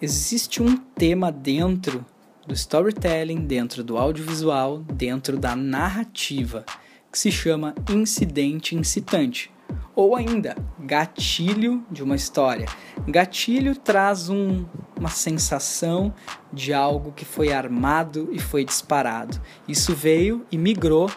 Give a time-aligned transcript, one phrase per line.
[0.00, 2.04] existe um tema dentro
[2.46, 6.64] do storytelling, dentro do audiovisual, dentro da narrativa,
[7.12, 9.50] que se chama incidente incitante,
[9.94, 12.66] ou ainda gatilho de uma história.
[13.06, 14.64] Gatilho traz um,
[14.96, 16.14] uma sensação
[16.52, 19.40] de algo que foi armado e foi disparado.
[19.66, 21.10] Isso veio e migrou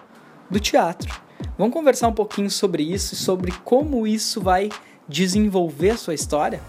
[0.50, 1.22] do teatro.
[1.58, 4.70] Vamos conversar um pouquinho sobre isso e sobre como isso vai
[5.08, 6.62] desenvolver a sua história?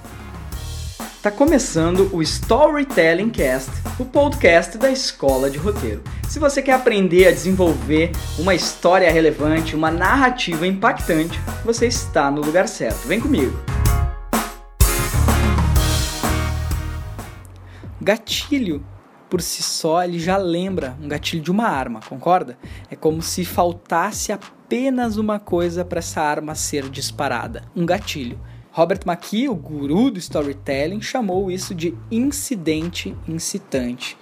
[1.23, 6.03] Tá começando o Storytelling Cast, o podcast da Escola de Roteiro.
[6.29, 12.41] Se você quer aprender a desenvolver uma história relevante, uma narrativa impactante, você está no
[12.41, 13.07] lugar certo.
[13.07, 13.57] Vem comigo.
[18.01, 18.85] Gatilho
[19.31, 22.59] por si só ele já lembra um gatilho de uma arma, concorda?
[22.91, 28.41] É como se faltasse apenas uma coisa para essa arma ser disparada, um gatilho.
[28.75, 34.17] Robert McKee, o guru do storytelling, chamou isso de incidente incitante.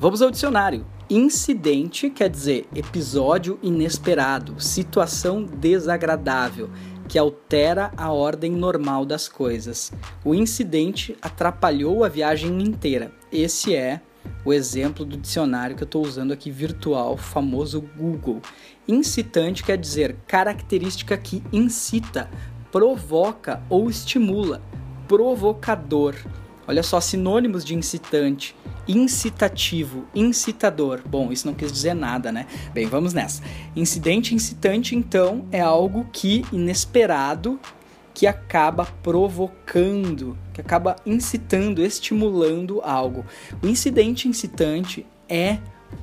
[0.00, 0.84] Vamos ao dicionário.
[1.08, 6.70] Incidente quer dizer episódio inesperado, situação desagradável,
[7.08, 9.92] que altera a ordem normal das coisas.
[10.24, 13.12] O incidente atrapalhou a viagem inteira.
[13.30, 14.00] Esse é
[14.44, 18.40] o exemplo do dicionário que eu estou usando aqui virtual, famoso Google.
[18.88, 22.28] Incitante quer dizer característica que incita,
[22.74, 24.60] provoca ou estimula,
[25.06, 26.16] provocador.
[26.66, 28.56] Olha só, sinônimos de incitante:
[28.88, 31.00] incitativo, incitador.
[31.06, 32.48] Bom, isso não quis dizer nada, né?
[32.72, 33.44] Bem, vamos nessa.
[33.76, 37.60] Incidente incitante, então, é algo que inesperado
[38.12, 43.24] que acaba provocando, que acaba incitando, estimulando algo.
[43.62, 45.58] O incidente incitante é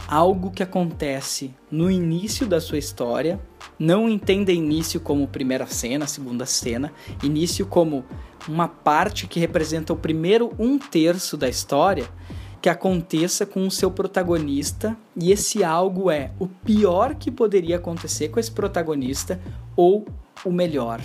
[0.08, 3.40] algo que acontece no início da sua história
[3.78, 8.06] não entenda início como primeira cena, segunda cena, início como
[8.48, 12.08] uma parte que representa o primeiro um terço da história
[12.62, 18.30] que aconteça com o seu protagonista e esse algo é o pior que poderia acontecer
[18.30, 19.42] com esse protagonista
[19.76, 20.06] ou
[20.46, 21.02] o melhor.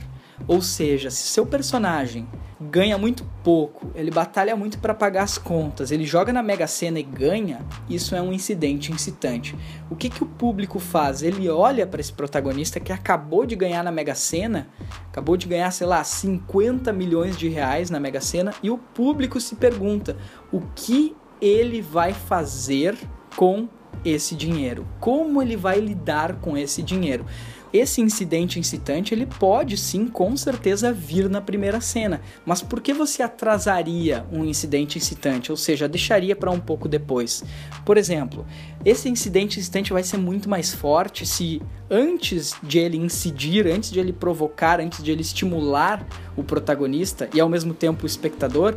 [0.47, 2.29] Ou seja, se seu personagem
[2.61, 6.99] ganha muito pouco, ele batalha muito para pagar as contas, ele joga na Mega Sena
[6.99, 9.55] e ganha, isso é um incidente incitante.
[9.91, 11.23] O que, que o público faz?
[11.23, 14.69] Ele olha para esse protagonista que acabou de ganhar na Mega Sena,
[15.09, 19.39] acabou de ganhar, sei lá, 50 milhões de reais na Mega Sena, e o público
[19.39, 20.17] se pergunta
[20.51, 22.97] o que ele vai fazer
[23.37, 23.69] com
[24.05, 24.87] esse dinheiro?
[25.01, 27.27] Como ele vai lidar com esse dinheiro?
[27.77, 32.21] Esse incidente incitante ele pode sim, com certeza, vir na primeira cena.
[32.45, 35.51] Mas por que você atrasaria um incidente incitante?
[35.51, 37.45] Ou seja, deixaria para um pouco depois?
[37.85, 38.47] Por exemplo,
[38.85, 44.01] esse incidente incitante vai ser muito mais forte se antes de ele incidir, antes de
[44.01, 46.07] ele provocar, antes de ele estimular
[46.37, 48.77] o protagonista e ao mesmo tempo o espectador,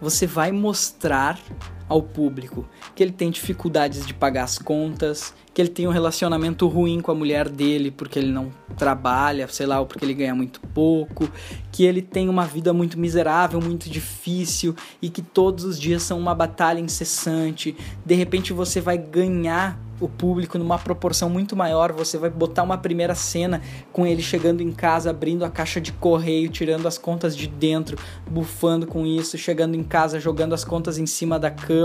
[0.00, 1.38] você vai mostrar
[1.88, 6.66] ao público que ele tem dificuldades de pagar as contas, que ele tem um relacionamento
[6.66, 10.34] ruim com a mulher dele porque ele não trabalha, sei lá, ou porque ele ganha
[10.34, 11.30] muito pouco,
[11.72, 16.18] que ele tem uma vida muito miserável, muito difícil e que todos os dias são
[16.18, 17.76] uma batalha incessante.
[18.04, 21.92] De repente você vai ganhar o público numa proporção muito maior.
[21.92, 25.92] Você vai botar uma primeira cena com ele chegando em casa, abrindo a caixa de
[25.92, 27.98] correio, tirando as contas de dentro,
[28.28, 31.75] bufando com isso, chegando em casa, jogando as contas em cima da cama,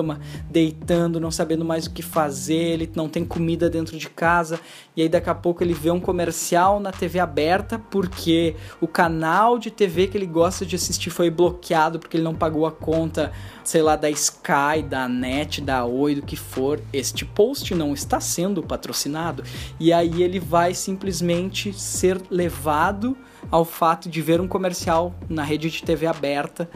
[0.50, 4.60] deitando, não sabendo mais o que fazer, ele não tem comida dentro de casa,
[4.96, 9.58] e aí daqui a pouco ele vê um comercial na TV aberta porque o canal
[9.58, 13.32] de TV que ele gosta de assistir foi bloqueado porque ele não pagou a conta,
[13.64, 16.82] sei lá, da Sky, da Net, da Oi, do que for.
[16.92, 19.44] Este post não está sendo patrocinado.
[19.80, 23.18] E aí ele vai simplesmente ser levado
[23.50, 26.70] ao fato de ver um comercial na rede de TV aberta,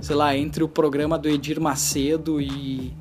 [0.00, 2.92] sei lá, entre o programa do Edir Macedo e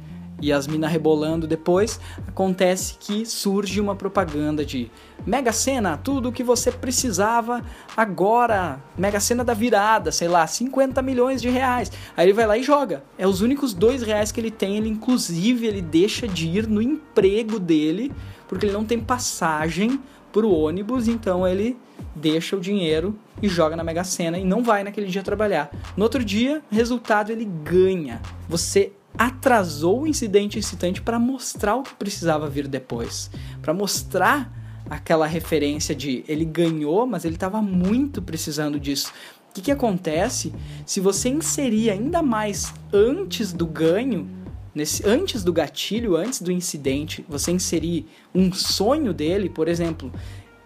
[0.42, 4.92] e as minas rebolando depois, acontece que surge uma propaganda de
[5.26, 7.64] Mega Sena, tudo o que você precisava
[7.96, 11.92] agora, Mega Sena da virada, sei lá, 50 milhões de reais.
[12.16, 13.04] Aí ele vai lá e joga.
[13.18, 16.82] É os únicos dois reais que ele tem, ele inclusive ele deixa de ir no
[16.82, 18.12] emprego dele,
[18.48, 20.00] porque ele não tem passagem
[20.32, 21.78] pro ônibus, então ele
[22.18, 25.72] deixa o dinheiro e joga na Mega Sena e não vai naquele dia trabalhar.
[25.96, 28.22] No outro dia, resultado ele ganha.
[28.50, 33.32] Você atrasou o incidente incitante para mostrar o que precisava vir depois,
[33.62, 34.54] para mostrar
[34.90, 39.12] aquela referência de ele ganhou, mas ele estava muito precisando disso.
[39.50, 40.54] O que, que acontece
[40.86, 44.30] se você inserir ainda mais antes do ganho,
[44.74, 50.12] nesse, antes do gatilho, antes do incidente, você inserir um sonho dele, por exemplo,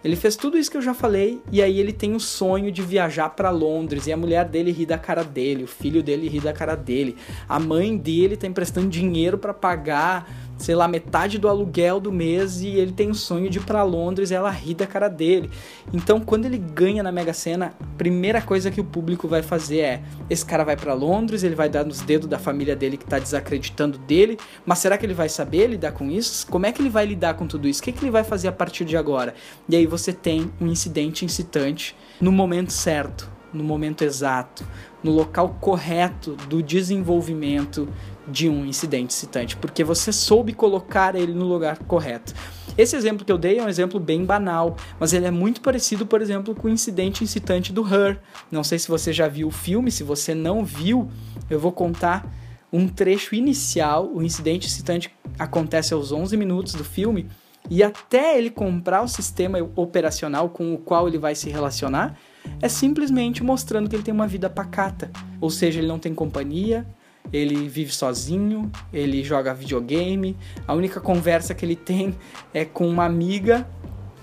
[0.03, 2.81] Ele fez tudo isso que eu já falei e aí ele tem o sonho de
[2.81, 6.39] viajar para Londres e a mulher dele ri da cara dele, o filho dele ri
[6.39, 7.15] da cara dele,
[7.47, 10.27] a mãe dele tá emprestando dinheiro para pagar
[10.61, 13.83] sei lá, metade do aluguel do mês e ele tem o sonho de ir para
[13.83, 15.49] Londres e ela ri da cara dele.
[15.91, 19.79] Então, quando ele ganha na Mega Sena, a primeira coisa que o público vai fazer
[19.79, 23.05] é: esse cara vai para Londres, ele vai dar nos dedos da família dele que
[23.05, 26.45] tá desacreditando dele, mas será que ele vai saber lidar com isso?
[26.47, 27.81] Como é que ele vai lidar com tudo isso?
[27.81, 29.33] O que, que ele vai fazer a partir de agora?
[29.67, 34.65] E aí você tem um incidente incitante no momento certo, no momento exato,
[35.03, 37.87] no local correto do desenvolvimento
[38.27, 42.33] de um incidente excitante, porque você soube colocar ele no lugar correto.
[42.77, 46.05] Esse exemplo que eu dei é um exemplo bem banal, mas ele é muito parecido,
[46.05, 48.19] por exemplo, com o incidente incitante do Her.
[48.49, 51.09] Não sei se você já viu o filme, se você não viu,
[51.49, 52.31] eu vou contar
[52.71, 54.09] um trecho inicial.
[54.13, 57.27] O incidente excitante acontece aos 11 minutos do filme
[57.69, 62.17] e até ele comprar o sistema operacional com o qual ele vai se relacionar,
[62.61, 65.11] é simplesmente mostrando que ele tem uma vida pacata.
[65.39, 66.85] Ou seja, ele não tem companhia,
[67.31, 72.15] ele vive sozinho, ele joga videogame, a única conversa que ele tem
[72.53, 73.67] é com uma amiga,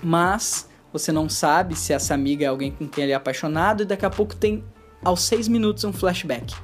[0.01, 3.85] mas você não sabe se essa amiga é alguém com quem ele é apaixonado, e
[3.85, 4.63] daqui a pouco tem,
[5.03, 6.55] aos seis minutos, um flashback.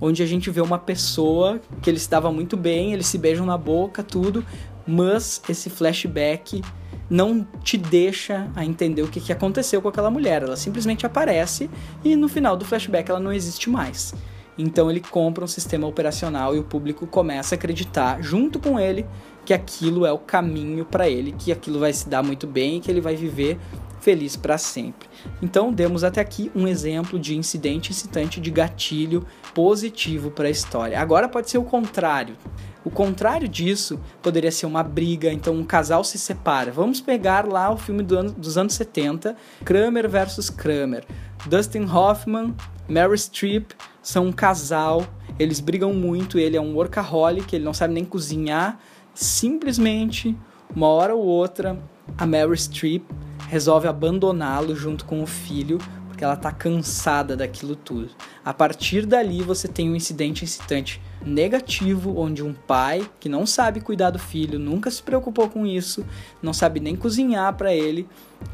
[0.00, 3.58] Onde a gente vê uma pessoa que ele estava muito bem, eles se beijam na
[3.58, 4.44] boca, tudo,
[4.86, 6.62] mas esse flashback
[7.10, 10.42] não te deixa a entender o que, que aconteceu com aquela mulher.
[10.42, 11.68] Ela simplesmente aparece
[12.04, 14.14] e no final do flashback ela não existe mais.
[14.56, 19.04] Então ele compra um sistema operacional e o público começa a acreditar junto com ele
[19.44, 22.80] que aquilo é o caminho para ele, que aquilo vai se dar muito bem e
[22.80, 23.58] que ele vai viver
[24.00, 25.08] feliz para sempre.
[25.42, 30.98] Então, demos até aqui um exemplo de incidente incitante de gatilho positivo para a história.
[30.98, 32.36] Agora pode ser o contrário.
[32.84, 36.72] O contrário disso poderia ser uma briga, então um casal se separa.
[36.72, 41.04] Vamos pegar lá o filme do ano, dos anos 70, Kramer versus Kramer.
[41.46, 42.54] Dustin Hoffman,
[42.88, 43.72] Mary Streep
[44.02, 45.06] são um casal,
[45.38, 48.78] eles brigam muito, ele é um workaholic, ele não sabe nem cozinhar.
[49.14, 50.36] Simplesmente,
[50.74, 51.78] uma hora ou outra,
[52.16, 53.04] a Mary Streep
[53.48, 55.78] resolve abandoná-lo junto com o filho,
[56.20, 58.10] porque ela está cansada daquilo tudo.
[58.44, 63.80] A partir dali, você tem um incidente incitante negativo, onde um pai que não sabe
[63.80, 66.04] cuidar do filho, nunca se preocupou com isso,
[66.42, 68.06] não sabe nem cozinhar para ele,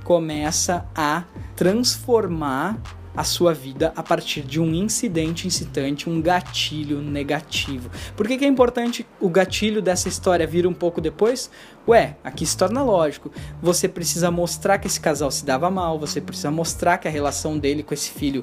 [0.05, 1.25] começa a
[1.57, 2.81] transformar
[3.17, 7.91] a sua vida a partir de um incidente incitante, um gatilho negativo.
[8.15, 11.51] Por que, que é importante o gatilho dessa história vir um pouco depois?
[11.89, 13.31] Ué, aqui se torna lógico.
[13.63, 17.57] Você precisa mostrar que esse casal se dava mal, você precisa mostrar que a relação
[17.57, 18.43] dele com esse filho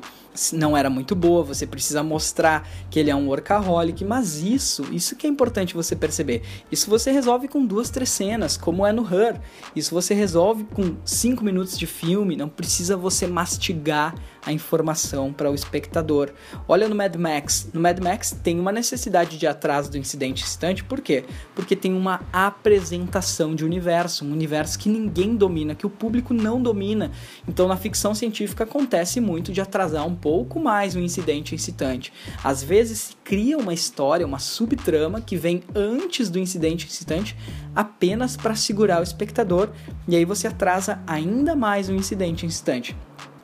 [0.53, 5.15] não era muito boa, você precisa mostrar que ele é um workaholic, mas isso, isso
[5.15, 6.41] que é importante você perceber.
[6.71, 9.39] Isso você resolve com duas, três cenas, como é no Her.
[9.75, 14.15] Isso você resolve com cinco minutos de filme, não precisa você mastigar
[14.45, 16.31] a informação para o espectador.
[16.67, 17.69] Olha no Mad Max.
[17.73, 21.25] No Mad Max tem uma necessidade de atraso do incidente instante, por quê?
[21.53, 26.61] Porque tem uma apresentação de universo, um universo que ninguém domina, que o público não
[26.61, 27.11] domina.
[27.47, 32.13] Então na ficção científica acontece muito de atrasar um pouco mais um incidente incitante.
[32.43, 37.35] Às vezes se cria uma história, uma subtrama que vem antes do incidente incitante
[37.75, 39.69] apenas para segurar o espectador
[40.07, 42.95] e aí você atrasa ainda mais o incidente incitante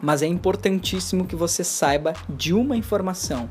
[0.01, 3.50] mas é importantíssimo que você saiba de uma informação.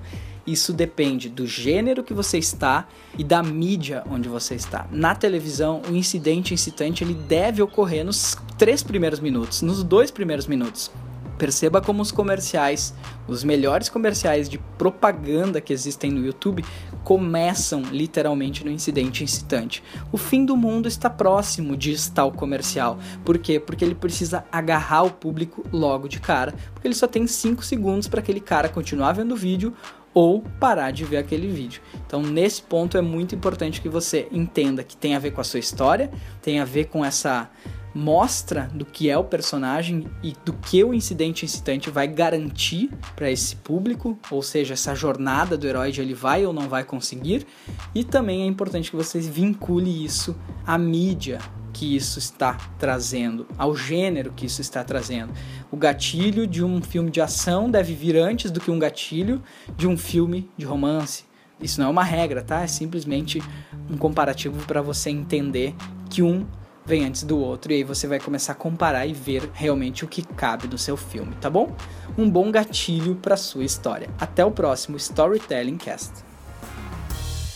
[0.48, 4.88] Isso depende do gênero que você está e da mídia onde você está.
[4.90, 10.46] Na televisão, o incidente incitante ele deve ocorrer nos três primeiros minutos, nos dois primeiros
[10.46, 10.90] minutos.
[11.36, 12.94] Perceba como os comerciais,
[13.28, 16.64] os melhores comerciais de propaganda que existem no YouTube,
[17.04, 19.84] começam literalmente no incidente incitante.
[20.10, 22.98] O fim do mundo está próximo, diz tal comercial.
[23.24, 23.60] Por quê?
[23.60, 28.08] Porque ele precisa agarrar o público logo de cara, porque ele só tem 5 segundos
[28.08, 29.74] para aquele cara continuar vendo o vídeo
[30.18, 31.80] ou parar de ver aquele vídeo.
[32.04, 35.44] Então, nesse ponto é muito importante que você entenda que tem a ver com a
[35.44, 36.10] sua história,
[36.42, 37.48] tem a ver com essa
[37.94, 43.30] mostra do que é o personagem e do que o incidente incitante vai garantir para
[43.30, 47.46] esse público, ou seja, essa jornada do herói de ele vai ou não vai conseguir,
[47.94, 51.38] e também é importante que você vincule isso à mídia
[51.78, 55.32] que isso está trazendo, ao gênero que isso está trazendo.
[55.70, 59.40] O gatilho de um filme de ação deve vir antes do que um gatilho
[59.76, 61.24] de um filme de romance.
[61.60, 62.62] Isso não é uma regra, tá?
[62.62, 63.40] É simplesmente
[63.88, 65.72] um comparativo para você entender
[66.10, 66.44] que um
[66.84, 70.08] vem antes do outro e aí você vai começar a comparar e ver realmente o
[70.08, 71.76] que cabe no seu filme, tá bom?
[72.16, 74.10] Um bom gatilho para sua história.
[74.18, 76.27] Até o próximo Storytelling Cast.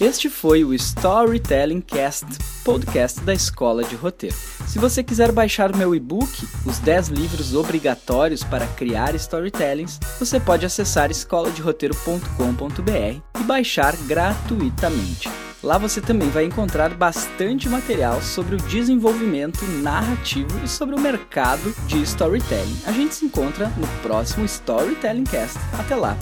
[0.02, 2.26] Este foi o Storytelling Cast,
[2.64, 4.34] podcast da Escola de Roteiro.
[4.66, 10.66] Se você quiser baixar meu e-book, Os 10 livros obrigatórios para criar storytellings, você pode
[10.66, 15.30] acessar escoladeroteiro.com.br e baixar gratuitamente.
[15.62, 21.72] Lá você também vai encontrar bastante material sobre o desenvolvimento narrativo e sobre o mercado
[21.86, 22.80] de storytelling.
[22.86, 25.60] A gente se encontra no próximo Storytelling Cast.
[25.78, 26.18] Até lá!